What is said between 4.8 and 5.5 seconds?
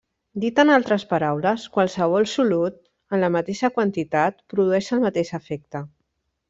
el mateix